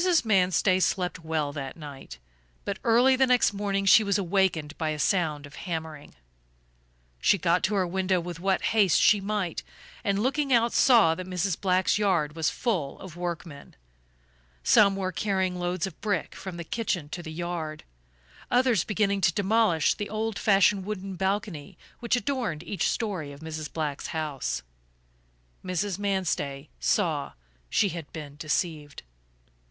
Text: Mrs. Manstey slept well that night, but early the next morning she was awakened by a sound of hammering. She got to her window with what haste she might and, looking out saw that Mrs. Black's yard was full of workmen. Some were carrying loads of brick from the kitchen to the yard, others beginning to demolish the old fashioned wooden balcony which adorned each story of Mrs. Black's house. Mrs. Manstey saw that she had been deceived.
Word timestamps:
Mrs. 0.00 0.24
Manstey 0.24 0.80
slept 0.80 1.18
well 1.18 1.52
that 1.52 1.76
night, 1.76 2.18
but 2.64 2.78
early 2.82 3.14
the 3.14 3.26
next 3.26 3.52
morning 3.52 3.84
she 3.84 4.02
was 4.02 4.16
awakened 4.16 4.74
by 4.78 4.88
a 4.88 4.98
sound 4.98 5.44
of 5.44 5.56
hammering. 5.68 6.14
She 7.20 7.36
got 7.36 7.62
to 7.64 7.74
her 7.74 7.86
window 7.86 8.18
with 8.18 8.40
what 8.40 8.62
haste 8.72 8.98
she 8.98 9.20
might 9.20 9.62
and, 10.02 10.18
looking 10.18 10.50
out 10.50 10.72
saw 10.72 11.14
that 11.14 11.26
Mrs. 11.26 11.60
Black's 11.60 11.98
yard 11.98 12.34
was 12.34 12.48
full 12.48 12.98
of 13.00 13.16
workmen. 13.16 13.76
Some 14.64 14.96
were 14.96 15.12
carrying 15.12 15.56
loads 15.56 15.86
of 15.86 16.00
brick 16.00 16.34
from 16.34 16.56
the 16.56 16.64
kitchen 16.64 17.10
to 17.10 17.22
the 17.22 17.30
yard, 17.30 17.84
others 18.50 18.84
beginning 18.84 19.20
to 19.20 19.32
demolish 19.34 19.92
the 19.92 20.08
old 20.08 20.38
fashioned 20.38 20.86
wooden 20.86 21.16
balcony 21.16 21.76
which 22.00 22.16
adorned 22.16 22.62
each 22.62 22.88
story 22.88 23.30
of 23.30 23.40
Mrs. 23.40 23.70
Black's 23.70 24.06
house. 24.06 24.62
Mrs. 25.62 25.98
Manstey 25.98 26.70
saw 26.80 27.28
that 27.28 27.34
she 27.68 27.90
had 27.90 28.10
been 28.14 28.36
deceived. 28.36 29.02